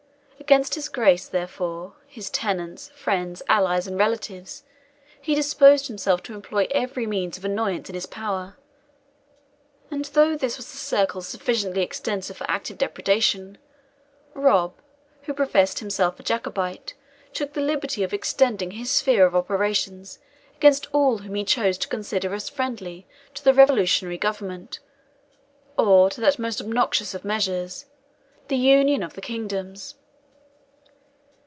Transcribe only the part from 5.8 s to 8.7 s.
himself to employ every means of annoyance in his power;